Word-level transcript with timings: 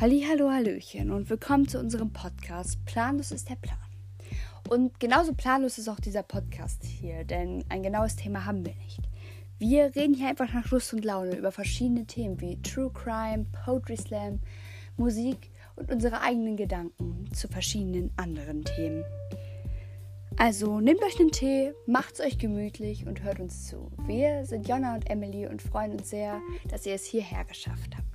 Hallo, 0.00 0.48
Hallöchen 0.52 1.10
und 1.10 1.28
willkommen 1.28 1.66
zu 1.66 1.80
unserem 1.80 2.12
Podcast 2.12 2.84
Planlos 2.84 3.32
ist 3.32 3.48
der 3.48 3.56
Plan. 3.56 3.76
Und 4.68 5.00
genauso 5.00 5.34
planlos 5.34 5.76
ist 5.76 5.88
auch 5.88 5.98
dieser 5.98 6.22
Podcast 6.22 6.84
hier, 6.84 7.24
denn 7.24 7.64
ein 7.68 7.82
genaues 7.82 8.14
Thema 8.14 8.44
haben 8.44 8.64
wir 8.64 8.76
nicht. 8.76 9.00
Wir 9.58 9.96
reden 9.96 10.14
hier 10.14 10.28
einfach 10.28 10.54
nach 10.54 10.70
Lust 10.70 10.94
und 10.94 11.04
Laune 11.04 11.36
über 11.36 11.50
verschiedene 11.50 12.06
Themen 12.06 12.40
wie 12.40 12.62
True 12.62 12.92
Crime, 12.94 13.46
Poetry 13.64 13.96
Slam, 13.96 14.38
Musik 14.96 15.50
und 15.74 15.90
unsere 15.90 16.20
eigenen 16.20 16.56
Gedanken 16.56 17.28
zu 17.34 17.48
verschiedenen 17.48 18.12
anderen 18.16 18.64
Themen. 18.64 19.02
Also 20.36 20.78
nehmt 20.78 21.02
euch 21.02 21.18
einen 21.18 21.32
Tee, 21.32 21.72
macht's 21.86 22.20
euch 22.20 22.38
gemütlich 22.38 23.04
und 23.04 23.24
hört 23.24 23.40
uns 23.40 23.66
zu. 23.66 23.90
Wir 24.06 24.46
sind 24.46 24.68
Jonna 24.68 24.94
und 24.94 25.10
Emily 25.10 25.48
und 25.48 25.60
freuen 25.60 25.90
uns 25.90 26.10
sehr, 26.10 26.40
dass 26.68 26.86
ihr 26.86 26.94
es 26.94 27.04
hierher 27.04 27.44
geschafft 27.44 27.96
habt. 27.96 28.07